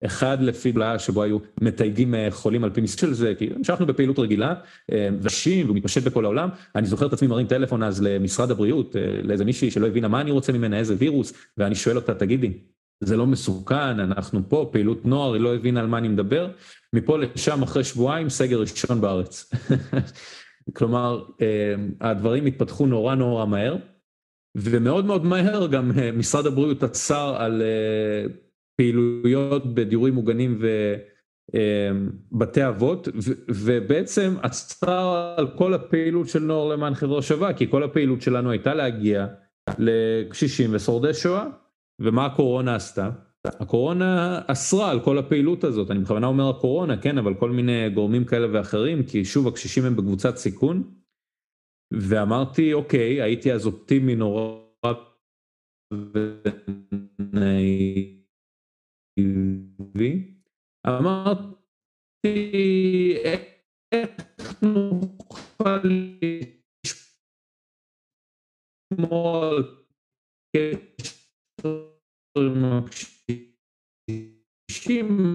[0.04, 3.86] אחד לפי בלעה שבו היו מתייגים אה, חולים על פי מסוג של זה, כי המשכנו
[3.86, 4.54] בפעילות רגילה,
[4.92, 8.96] אה, ושים, והוא מתפשט בכל העולם, אני זוכר את עצמי מרים טלפון אז למשרד הבריאות,
[8.96, 12.52] אה, לאיזה מישהי שלא הבינה מה אני רוצה ממנה, איזה וירוס, ואני שואל אותה, תגידי,
[13.00, 16.50] זה לא מסוכן, אנחנו פה, פעילות נוער, היא לא הבינה על מה אני מדבר,
[16.92, 19.52] מפה לשם אחרי שבועיים, סגר ראשון בארץ.
[20.76, 21.24] כלומר,
[22.00, 23.76] הדברים התפתחו נורא נורא מהר,
[24.56, 27.62] ומאוד מאוד מהר גם משרד הבריאות עצר על
[28.76, 30.58] פעילויות בדיורים מוגנים
[32.32, 33.08] בתי אבות
[33.48, 38.74] ובעצם עצרה על כל הפעילות של נוער למען חברה שווה כי כל הפעילות שלנו הייתה
[38.74, 39.26] להגיע
[39.78, 41.46] לקשישים ושורדי שואה.
[42.00, 43.10] ומה הקורונה עשתה?
[43.46, 45.90] הקורונה אסרה על כל הפעילות הזאת.
[45.90, 49.96] אני בכוונה אומר הקורונה כן אבל כל מיני גורמים כאלה ואחרים כי שוב הקשישים הם
[49.96, 50.82] בקבוצת סיכון.
[51.92, 54.54] ואמרתי אוקיי הייתי אז אופטימי נורא
[57.18, 58.23] ונאיבי
[60.86, 62.34] אמרתי
[63.92, 65.80] איך נוכל
[68.92, 69.62] לשמור על
[70.56, 71.90] קשר
[72.38, 73.50] עם הקשישים?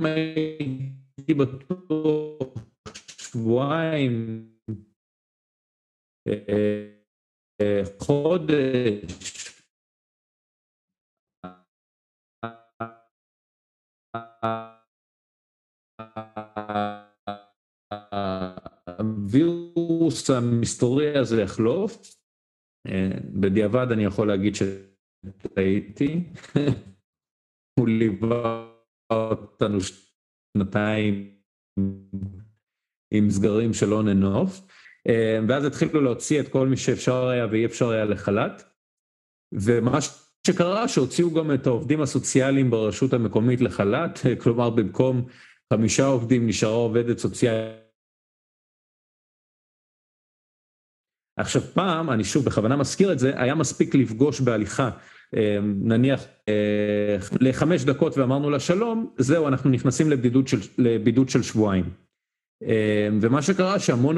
[0.05, 2.53] הייתי בטוח
[3.21, 4.45] שבועיים
[7.99, 9.38] חודש
[18.99, 22.15] הווירוס המסתורי הזה יחלוף,
[23.39, 26.23] בדיעבד אני יכול להגיד שטעיתי,
[27.79, 28.73] הוא ליווה
[29.13, 31.39] אותנו שנתיים
[33.13, 34.61] עם סגרים של on and off,
[35.47, 38.63] ואז התחילו להוציא את כל מי שאפשר היה ואי אפשר היה לחל"ת,
[39.53, 40.01] ומה
[40.53, 45.25] שקרה שהוציאו גם את העובדים הסוציאליים ברשות המקומית לחל"ת, כלומר במקום
[45.73, 47.75] חמישה עובדים נשארה עובדת סוציאלית.
[51.39, 54.89] עכשיו פעם, אני שוב בכוונה מזכיר את זה, היה מספיק לפגוש בהליכה,
[55.63, 56.25] נניח
[57.41, 61.85] לחמש דקות ואמרנו לה שלום, זהו אנחנו נכנסים לבידוד של, לבידוד של שבועיים.
[63.21, 64.17] ומה שקרה שהמון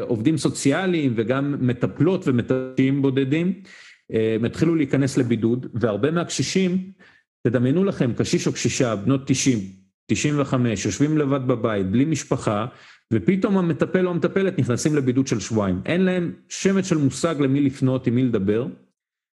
[0.00, 3.62] עובדים סוציאליים וגם מטפלות ומטפלים בודדים,
[4.10, 6.92] הם התחילו להיכנס לבידוד והרבה מהקשישים,
[7.46, 9.58] תדמיינו לכם קשיש או קשישה בנות 90,
[10.06, 12.66] 95, יושבים לבד בבית בלי משפחה
[13.12, 18.06] ופתאום המטפל או המטפלת נכנסים לבידוד של שבועיים, אין להם שמץ של מושג למי לפנות
[18.06, 18.66] עם מי לדבר.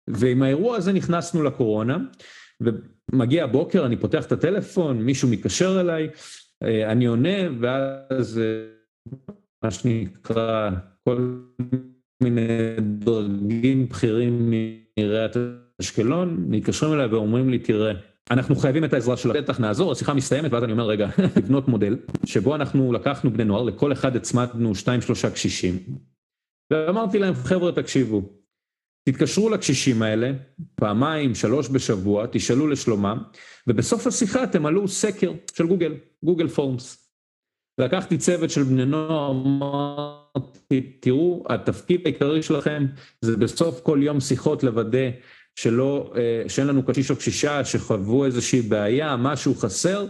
[0.08, 1.98] ועם האירוע הזה נכנסנו לקורונה
[2.60, 6.08] ומגיע הבוקר אני פותח את הטלפון מישהו מתקשר אליי
[6.62, 8.40] אני עונה ואז
[9.64, 10.70] מה שנקרא
[11.04, 11.38] כל
[12.22, 12.46] מיני
[12.80, 15.32] דרגים בכירים מעיריית
[15.80, 17.92] אשקלון מתקשרים אליי ואומרים לי תראה
[18.30, 21.96] אנחנו חייבים את העזרה של בטח נעזור השיחה מסתיימת ואז אני אומר רגע לבנות מודל
[22.26, 25.78] שבו אנחנו לקחנו בני נוער לכל אחד הצמדנו שתיים שלושה קשישים
[26.72, 28.22] ואמרתי להם חבר'ה תקשיבו
[29.08, 30.32] תתקשרו לקשישים האלה
[30.74, 33.22] פעמיים שלוש בשבוע תשאלו לשלומם
[33.66, 37.10] ובסוף השיחה תמלאו סקר של גוגל גוגל פורמס.
[37.80, 40.23] לקחתי צוות של בני נוער
[41.00, 42.86] תראו התפקיד העיקרי שלכם
[43.20, 45.08] זה בסוף כל יום שיחות לוודא
[45.56, 46.12] שלא,
[46.48, 50.06] שאין לנו קשיש או קשישה שחוו איזושהי בעיה, משהו חסר,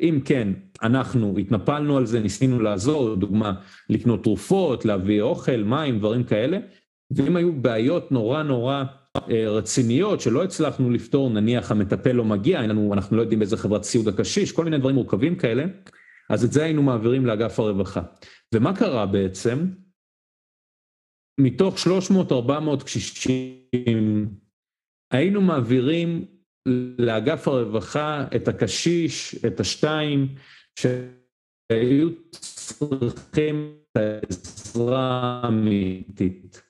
[0.00, 0.48] אם כן,
[0.82, 3.52] אנחנו התנפלנו על זה, ניסינו לעזור, דוגמה,
[3.90, 6.58] לקנות תרופות, להביא אוכל, מים, דברים כאלה,
[7.10, 8.84] ואם היו בעיות נורא נורא
[9.28, 14.52] רציניות שלא הצלחנו לפתור, נניח המטפל לא מגיע, אנחנו לא יודעים באיזה חברת סיעוד הקשיש,
[14.52, 15.64] כל מיני דברים מורכבים כאלה,
[16.30, 18.02] אז את זה היינו מעבירים לאגף הרווחה.
[18.54, 19.58] ומה קרה בעצם?
[21.40, 21.74] מתוך
[22.30, 24.34] 300-400 קשישים,
[25.12, 26.24] היינו מעבירים
[26.98, 30.34] לאגף הרווחה את הקשיש, את השתיים,
[30.78, 36.62] שהיו צריכים את העזרה האמיתית.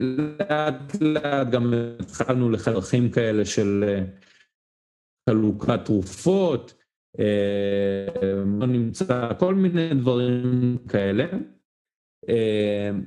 [0.00, 3.84] לאט לאט גם התחלנו לחלקים כאלה של
[5.30, 6.74] חלוקת תרופות,
[8.58, 11.26] לא נמצא כל מיני דברים כאלה.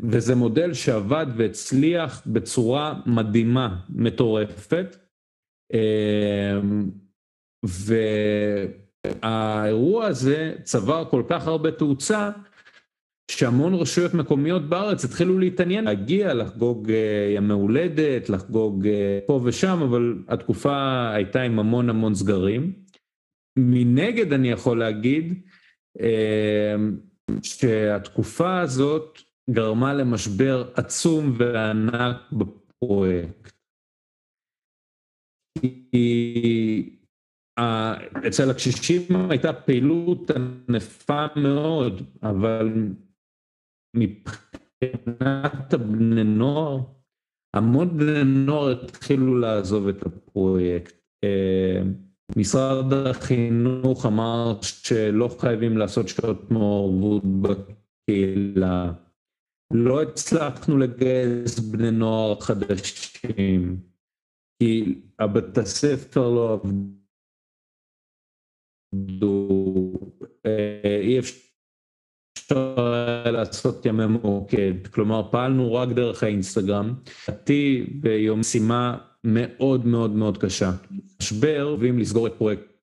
[0.04, 4.98] וזה מודל שעבד והצליח בצורה מדהימה, מטורפת.
[9.24, 12.30] והאירוע הזה צבר כל כך הרבה תאוצה,
[13.32, 16.92] שהמון רשויות מקומיות בארץ התחילו להתעניין, להגיע, לחגוג
[17.36, 18.88] ימי הולדת, לחגוג
[19.26, 22.83] פה ושם, אבל התקופה הייתה עם המון המון סגרים.
[23.60, 25.48] מנגד אני יכול להגיד,
[27.44, 33.54] שהתקופה הזאת גרמה למשבר עצום וענק בפרויקט.
[35.92, 37.00] כי
[38.28, 42.68] אצל הקשישים הייתה פעילות ענפה מאוד, אבל
[43.96, 46.80] מבחינת הבני נוער,
[47.56, 50.96] המון בני נוער התחילו לעזוב את הפרויקט.
[52.38, 58.94] משרד החינוך אמר שלא חייבים לעשות שעות מעורבות בקהילה.
[59.74, 63.78] לא הצלחנו לגייס בני נוער חדשים,
[64.60, 66.60] כי הבית הספר לא
[68.94, 69.94] עבדו,
[71.02, 72.76] אי אפשר
[73.32, 76.94] לעשות ימי מוקד, כלומר פעלנו רק דרך האינסטגרם,
[77.28, 80.72] אותי ביום משימה מאוד מאוד מאוד קשה.
[81.22, 82.74] משבר, ואם לסגור את פרויקט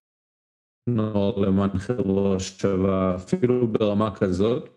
[0.86, 4.68] נוער למען חברה שווה, אפילו ברמה כזאת,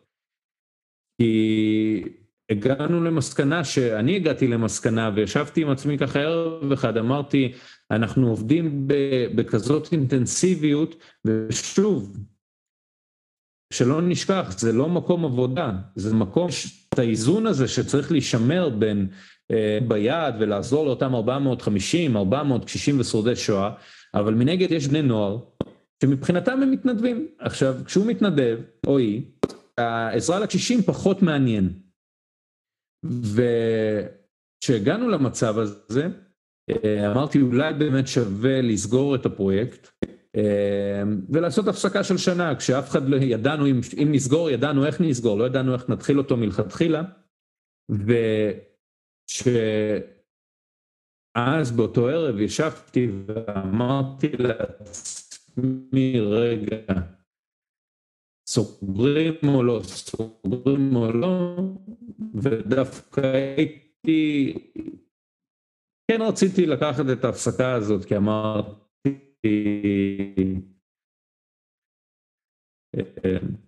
[1.17, 2.03] כי
[2.49, 7.53] הגענו למסקנה, שאני הגעתי למסקנה וישבתי עם עצמי ככה ערב אחד, אמרתי,
[7.91, 8.87] אנחנו עובדים
[9.35, 10.95] בכזאת אינטנסיביות,
[11.25, 12.17] ושוב,
[13.73, 16.47] שלא נשכח, זה לא מקום עבודה, זה מקום,
[16.93, 19.07] את האיזון הזה שצריך להישמר בין
[19.87, 23.71] ביד ולעזור לאותם 450, 400 קשישים ושורדי שואה,
[24.13, 25.37] אבל מנגד יש בני נוער
[26.03, 27.27] שמבחינתם הם מתנדבים.
[27.39, 29.21] עכשיו, כשהוא מתנדב, או היא,
[29.77, 31.73] העזרה לקשישים פחות מעניין.
[34.63, 36.07] וכשהגענו למצב הזה,
[36.69, 39.87] אה, אמרתי אולי באמת שווה לסגור את הפרויקט
[40.35, 45.37] אה, ולעשות הפסקה של שנה, כשאף אחד לא ידענו אם, אם נסגור, ידענו איך נסגור,
[45.37, 47.03] לא ידענו איך נתחיל אותו מלכתחילה.
[51.37, 56.93] וכשאז באותו ערב ישבתי ואמרתי לעצמי, רגע,
[58.49, 61.57] סוגרים או לא, סוגרים או לא,
[62.43, 64.53] ודווקא הייתי,
[66.11, 68.83] כן רציתי לקחת את ההפסקה הזאת, כי אמרתי,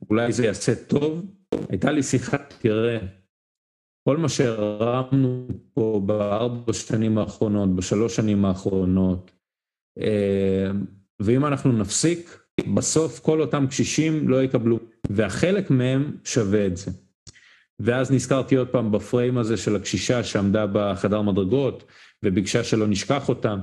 [0.10, 1.26] אולי זה יעשה טוב.
[1.70, 3.25] הייתה לי שיחה, תראה,
[4.08, 9.32] כל מה שהרמנו פה בארבע שנים האחרונות, בשלוש שנים האחרונות,
[11.20, 12.40] ואם אנחנו נפסיק,
[12.76, 16.92] בסוף כל אותם קשישים לא יקבלו, והחלק מהם שווה את זה.
[17.80, 21.84] ואז נזכרתי עוד פעם בפריים הזה של הקשישה שעמדה בחדר מדרגות
[22.24, 23.56] וביקשה שלא נשכח אותה,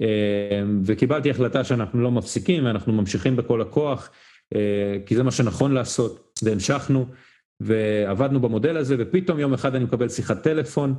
[0.00, 4.10] אה, וקיבלתי החלטה שאנחנו לא מפסיקים ואנחנו ממשיכים בכל הכוח,
[4.54, 7.06] אה, כי זה מה שנכון לעשות, והמשכנו
[7.62, 10.94] ועבדנו במודל הזה, ופתאום יום אחד אני מקבל שיחת טלפון,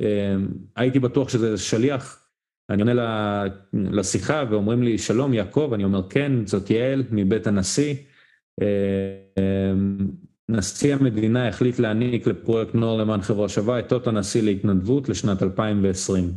[0.00, 0.34] אה,
[0.76, 2.24] הייתי בטוח שזה שליח
[2.70, 7.94] אני עונה לשיחה ואומרים לי, שלום יעקב, אני אומר, כן, זאת יעל מבית הנשיא.
[8.62, 9.72] אה,
[10.48, 16.32] נשיא המדינה החליט להעניק לפרויקט נוער למען חברה שווה את אות הנשיא להתנדבות לשנת 2020.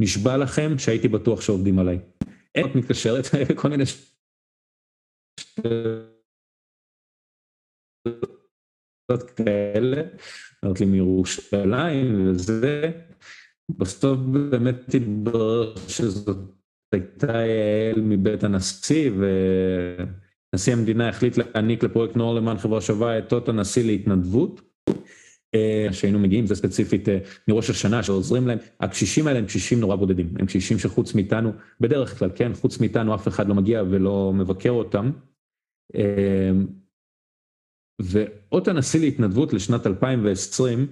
[0.00, 1.98] נשבע לכם שהייתי בטוח שעובדים עליי.
[2.54, 3.24] אין מתקשרת,
[3.60, 3.84] כל מיני
[9.36, 10.02] כאלה,
[10.64, 12.90] אמרת לי מירושלים וזה.
[13.68, 16.38] בסוף באמת התברר שזאת
[16.92, 19.10] הייתה יעל מבית הנשיא
[20.52, 24.60] ונשיא המדינה החליט להעניק לפרויקט נוער למען חברה שווה את אות הנשיא להתנדבות.
[25.54, 29.96] אה, שהיינו מגיעים, זה ספציפית אה, מראש השנה שעוזרים להם, הקשישים האלה הם קשישים נורא
[29.96, 34.32] בודדים, הם קשישים שחוץ מאיתנו, בדרך כלל, כן, חוץ מאיתנו אף אחד לא מגיע ולא
[34.34, 35.10] מבקר אותם.
[38.02, 40.86] ואות הנשיא להתנדבות לשנת 2020,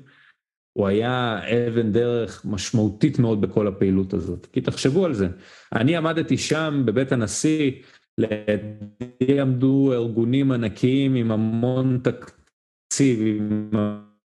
[0.72, 4.46] הוא היה אבן דרך משמעותית מאוד בכל הפעילות הזאת.
[4.46, 5.28] כי תחשבו על זה,
[5.72, 7.72] אני עמדתי שם בבית הנשיא,
[8.18, 13.70] לידי עמדו ארגונים ענקיים עם המון תקציב, עם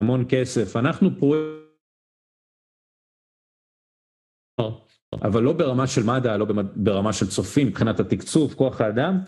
[0.00, 1.62] המון כסף, אנחנו פרויקט,
[5.22, 9.18] אבל לא ברמה של מד"א, לא ברמה של צופים מבחינת התקצוב, כוח האדם,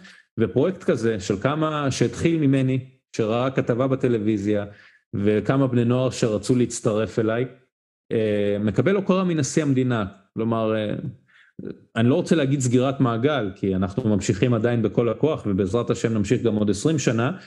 [0.40, 4.64] ופרויקט כזה של כמה שהתחיל ממני, שראה כתבה בטלוויזיה,
[5.14, 7.44] וכמה בני נוער שרצו להצטרף אליי,
[8.12, 10.94] אה, מקבל הוקרה מנשיא המדינה, כלומר, אה,
[11.96, 16.42] אני לא רוצה להגיד סגירת מעגל, כי אנחנו ממשיכים עדיין בכל הכוח, ובעזרת השם נמשיך
[16.42, 17.38] גם עוד 20 שנה,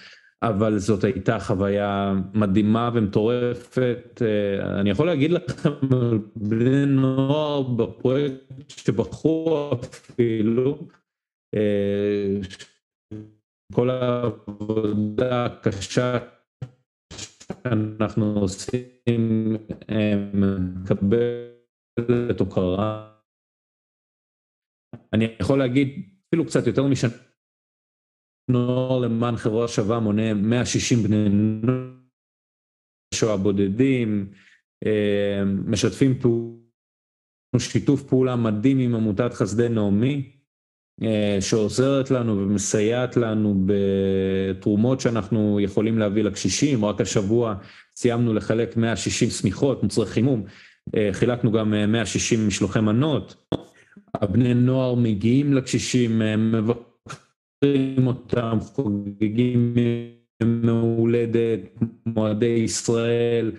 [0.44, 4.22] אבל זאת הייתה חוויה מדהימה ומטורפת.
[4.22, 5.70] אה, אני יכול להגיד לכם,
[6.36, 10.88] בני נוער בפרויקט שבחרו אפילו,
[13.74, 16.18] כל העבודה הקשה
[17.18, 19.58] שאנחנו עושים
[20.34, 23.14] מקבלת הוקרה.
[25.14, 25.88] אני יכול להגיד
[26.28, 27.12] אפילו קצת יותר משנה,
[28.52, 31.98] נוער למען חברה שווה מונה 160 בני נוער
[33.14, 34.32] שואה בודדים,
[34.86, 36.58] אה, משתפים פעולה,
[37.60, 40.37] שיתוף פעולה מדהים עם עמותת חסדי נעמי, אה,
[41.40, 47.56] שעוזרת לנו ומסייעת לנו בתרומות שאנחנו יכולים להביא לקשישים, רק השבוע
[47.96, 50.44] סיימנו לחלק 160 שמיכות, מוצרי חימום,
[50.96, 53.52] אה, חילקנו גם 160 אה, משלוחי מנות,
[54.16, 59.74] הבני נוער מגיעים לקשישים, מבקרים אותם, חוגגים
[60.44, 61.60] מהולדת,
[62.06, 63.52] מועדי ישראל,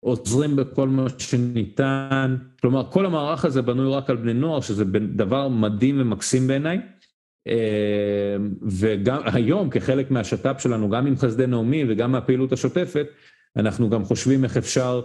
[0.00, 4.84] עוזרים בכל מה שניתן, כלומר כל המערך הזה בנוי רק על בני נוער שזה
[5.16, 6.80] דבר מדהים ומקסים בעיניי.
[8.62, 13.06] וגם היום כחלק מהשת"פ שלנו, גם עם חסדי נעמי וגם מהפעילות השוטפת,
[13.56, 15.02] אנחנו גם חושבים איך אפשר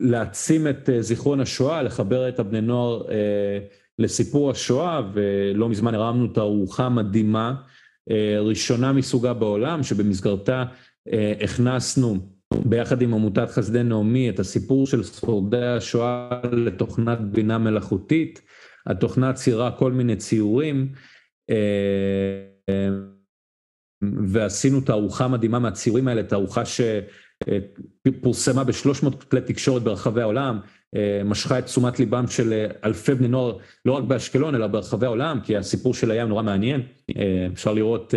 [0.00, 3.02] להעצים את זיכרון השואה, לחבר את הבני נוער
[3.98, 7.54] לסיפור השואה, ולא מזמן הרמנו תערוכה מדהימה,
[8.40, 10.64] ראשונה מסוגה בעולם, שבמסגרתה
[11.40, 12.18] הכנסנו
[12.54, 18.42] ביחד עם עמותת חסדי נעמי את הסיפור של שורדי השואה לתוכנת בינה מלאכותית,
[18.86, 20.92] התוכנה ציירה כל מיני ציורים,
[24.02, 26.62] ועשינו תערוכה מדהימה מהציורים האלה, תערוכה
[28.06, 30.58] שפורסמה בשלוש מאות כלי תקשורת ברחבי העולם,
[31.24, 35.56] משכה את תשומת ליבם של אלפי בני נוער, לא רק באשקלון אלא ברחבי העולם, כי
[35.56, 36.82] הסיפור של הים נורא מעניין,
[37.52, 38.14] אפשר לראות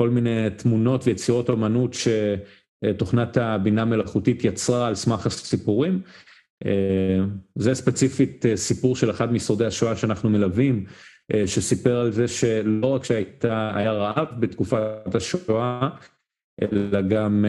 [0.00, 1.94] כל מיני תמונות ויצירות אמנות
[2.84, 6.02] שתוכנת הבינה מלאכותית יצרה על סמך הסיפורים.
[7.54, 10.84] זה ספציפית סיפור של אחד משורדי השואה שאנחנו מלווים,
[11.46, 15.88] שסיפר על זה שלא רק שהיה רעב בתקופת השואה,
[16.62, 17.44] אלא גם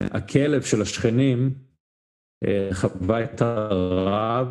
[0.00, 1.54] הכלב של השכנים
[2.72, 4.48] חווה את הרעב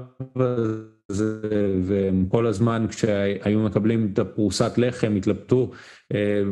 [1.84, 5.72] וכל הזמן כשהיו מקבלים את הפרוסת לחם התלבטו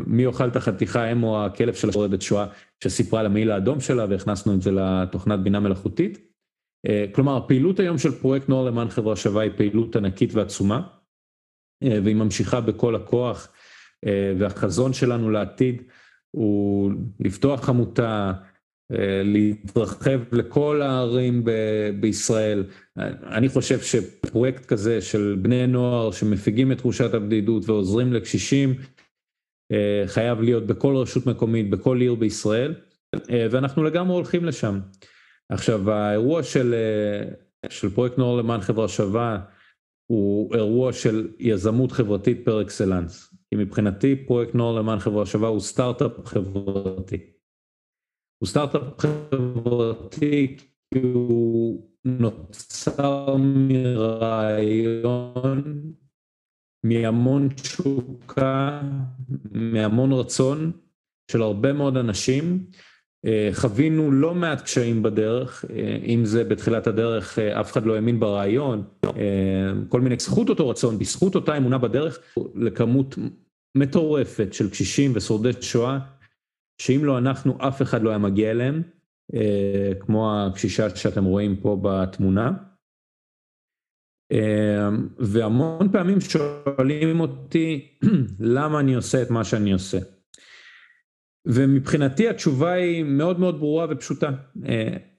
[0.07, 2.47] מי אוכל את החתיכה, הם או הכלב של השורדת שואה
[2.83, 6.27] שסיפרה על המעיל האדום שלה והכנסנו את זה לתוכנת בינה מלאכותית.
[7.11, 10.81] כלומר הפעילות היום של פרויקט נוער למען חברה שווה היא פעילות ענקית ועצומה,
[11.83, 13.47] והיא ממשיכה בכל הכוח,
[14.39, 15.81] והחזון שלנו לעתיד
[16.31, 18.33] הוא לפתוח עמותה,
[19.23, 21.43] להתרחב לכל הערים
[21.99, 22.63] בישראל.
[23.23, 28.75] אני חושב שפרויקט כזה של בני נוער שמפיגים את תחושת הבדידות ועוזרים לקשישים,
[30.05, 32.73] חייב להיות בכל רשות מקומית, בכל עיר בישראל,
[33.51, 34.79] ואנחנו לגמרי הולכים לשם.
[35.49, 36.75] עכשיו האירוע של
[37.95, 39.39] פרויקט נוער למען חברה שווה
[40.11, 45.59] הוא אירוע של יזמות חברתית פר אקסלנס, כי מבחינתי פרויקט נוער למען חברה שווה הוא
[45.59, 47.36] סטארט-אפ חברתי.
[48.39, 50.57] הוא סטארט-אפ חברתי
[50.93, 55.03] כי הוא נוצר מרעיון,
[56.83, 58.81] מהמון תשוקה,
[59.51, 60.71] מהמון רצון
[61.31, 62.65] של הרבה מאוד אנשים,
[63.53, 65.65] חווינו לא מעט קשיים בדרך,
[66.05, 68.83] אם זה בתחילת הדרך אף אחד לא האמין ברעיון,
[69.89, 72.19] כל מיני, בזכות אותו רצון, בזכות אותה אמונה בדרך,
[72.55, 73.15] לכמות
[73.77, 75.99] מטורפת של קשישים ושורדי שואה,
[76.81, 78.81] שאם לא אנחנו אף אחד לא היה מגיע אליהם,
[79.99, 82.51] כמו הקשישה שאתם רואים פה בתמונה.
[85.19, 87.97] והמון פעמים שואלים אותי
[88.55, 89.97] למה אני עושה את מה שאני עושה.
[91.45, 94.29] ומבחינתי התשובה היא מאוד מאוד ברורה ופשוטה,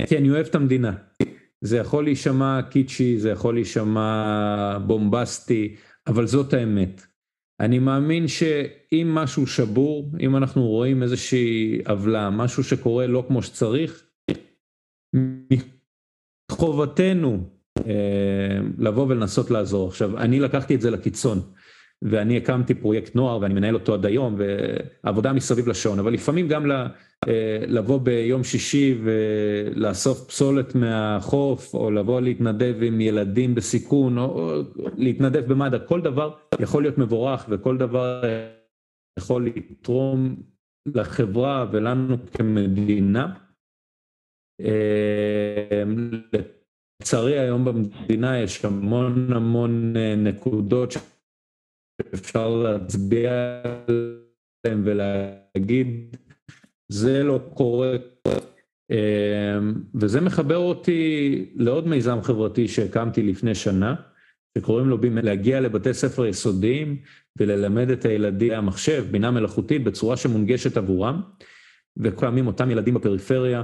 [0.08, 0.92] כי אני אוהב את המדינה.
[1.60, 7.02] זה יכול להישמע קיצ'י, זה יכול להישמע בומבסטי, אבל זאת האמת.
[7.60, 14.06] אני מאמין שאם משהו שבור, אם אנחנו רואים איזושהי עוולה, משהו שקורה לא כמו שצריך,
[16.50, 17.50] מחובתנו
[18.78, 19.88] לבוא ולנסות לעזור.
[19.88, 21.38] עכשיו, אני לקחתי את זה לקיצון.
[22.02, 24.36] ואני הקמתי פרויקט נוער ואני מנהל אותו עד היום
[25.04, 26.66] ועבודה מסביב לשעון, אבל לפעמים גם
[27.66, 34.62] לבוא ביום שישי ולאסוף פסולת מהחוף או לבוא להתנדב עם ילדים בסיכון או
[34.96, 38.22] להתנדב במד"א, כל דבר יכול להיות מבורך וכל דבר
[39.18, 40.36] יכול לתרום
[40.94, 43.34] לחברה ולנו כמדינה.
[47.02, 50.94] לצערי היום במדינה יש המון המון נקודות
[52.14, 53.32] אפשר להצביע
[53.64, 56.16] עליהם ולהגיד
[56.88, 57.96] זה לא קורה.
[59.94, 63.94] וזה מחבר אותי לעוד מיזם חברתי שהקמתי לפני שנה
[64.58, 66.96] שקוראים לו להגיע לבתי ספר יסודיים
[67.38, 71.22] וללמד את הילדים המחשב, בינה מלאכותית בצורה שמונגשת עבורם
[71.96, 73.62] ופעמים אותם ילדים בפריפריה.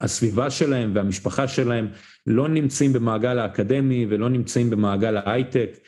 [0.00, 1.88] הסביבה שלהם והמשפחה שלהם
[2.26, 5.78] לא נמצאים במעגל האקדמי ולא נמצאים במעגל ההייטק.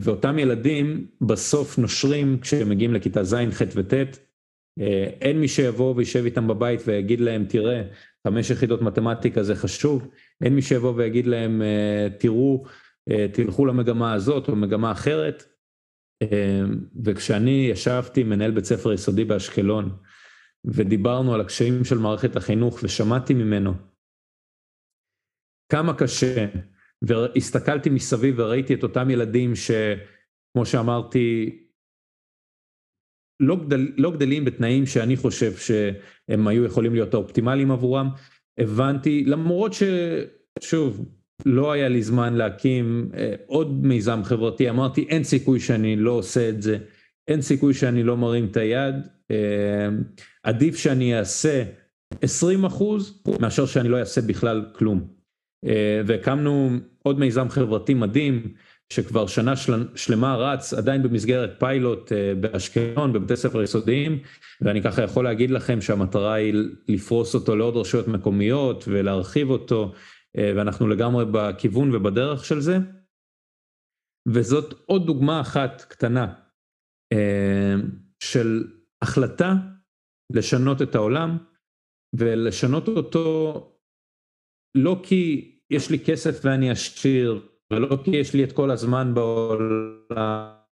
[0.00, 4.18] ואותם ילדים בסוף נושרים כשהם מגיעים לכיתה ז', ח' וט',
[5.20, 7.82] אין מי שיבוא וישב איתם בבית ויגיד להם תראה
[8.26, 10.08] חמש יחידות מתמטיקה זה חשוב,
[10.44, 11.62] אין מי שיבוא ויגיד להם
[12.18, 12.64] תראו
[13.32, 15.44] תלכו למגמה הזאת או מגמה אחרת.
[17.04, 19.96] וכשאני ישבתי מנהל בית ספר יסודי באשקלון
[20.64, 23.74] ודיברנו על הקשיים של מערכת החינוך ושמעתי ממנו
[25.72, 26.46] כמה קשה
[27.02, 31.58] והסתכלתי מסביב וראיתי את אותם ילדים שכמו שאמרתי
[33.42, 38.08] לא, גדל, לא גדלים בתנאים שאני חושב שהם היו יכולים להיות האופטימליים עבורם,
[38.58, 41.04] הבנתי למרות ששוב
[41.46, 43.10] לא היה לי זמן להקים
[43.46, 46.78] עוד מיזם חברתי, אמרתי אין סיכוי שאני לא עושה את זה,
[47.28, 48.94] אין סיכוי שאני לא מרים את היד,
[50.42, 51.62] עדיף שאני אעשה
[52.22, 55.08] 20 אחוז מאשר שאני לא אעשה בכלל כלום.
[56.06, 56.70] והקמנו
[57.02, 58.54] עוד מיזם חברתי מדהים
[58.94, 59.96] שכבר שנה של...
[59.96, 64.18] שלמה רץ עדיין במסגרת פיילוט באשקלון בבתי ספר יסודיים
[64.60, 66.54] ואני ככה יכול להגיד לכם שהמטרה היא
[66.88, 69.92] לפרוס אותו לעוד רשויות מקומיות ולהרחיב אותו
[70.36, 72.78] ואנחנו לגמרי בכיוון ובדרך של זה.
[74.28, 76.34] וזאת עוד דוגמה אחת קטנה
[78.22, 78.64] של
[79.02, 79.54] החלטה
[80.32, 81.38] לשנות את העולם
[82.16, 83.68] ולשנות אותו
[84.74, 90.62] לא כי יש לי כסף ואני עשיר ולא כי יש לי את כל הזמן בעולם.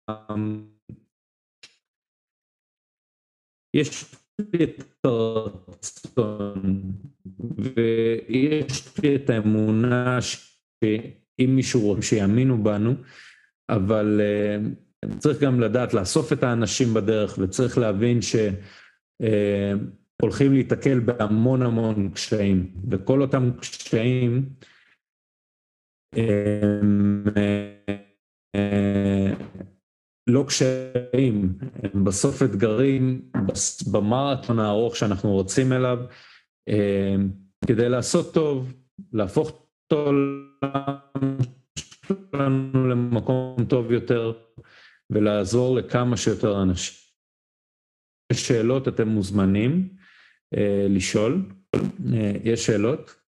[3.73, 6.81] יש לי את הרצון
[7.57, 12.93] ויש לי את האמונה שאם מישהו רוצה שיאמינו בנו,
[13.69, 14.21] אבל
[15.17, 18.53] צריך גם לדעת לאסוף את האנשים בדרך וצריך להבין שהולכים
[20.53, 24.49] להיתקל בהמון המון קשיים וכל אותם קשיים
[26.15, 27.23] הם
[30.27, 33.31] לא קשיים, הם בסוף אתגרים
[33.91, 35.99] במרתון הארוך שאנחנו רוצים אליו
[37.67, 38.73] כדי לעשות טוב,
[39.13, 41.37] להפוך את העולם
[41.67, 44.33] שלנו למקום טוב יותר
[45.09, 47.01] ולעזור לכמה שיותר אנשים.
[48.31, 49.89] יש שאלות אתם מוזמנים
[50.89, 51.41] לשאול,
[52.43, 53.20] יש שאלות?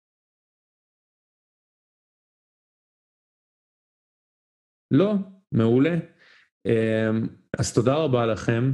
[4.92, 5.14] לא?
[5.52, 5.96] מעולה.
[7.58, 8.72] אז תודה רבה לכם,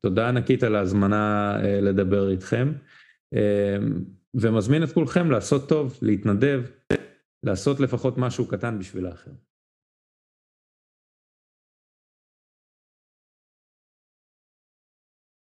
[0.00, 2.72] תודה ענקית על ההזמנה לדבר איתכם,
[4.34, 6.62] ומזמין את כולכם לעשות טוב, להתנדב,
[7.42, 9.30] לעשות לפחות משהו קטן בשביל האחר.